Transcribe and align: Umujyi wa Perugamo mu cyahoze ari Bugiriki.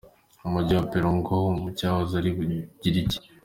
Umujyi 0.47 0.73
wa 0.77 0.85
Perugamo 0.91 1.47
mu 1.61 1.69
cyahoze 1.77 2.13
ari 2.19 2.29
Bugiriki. 2.35 3.17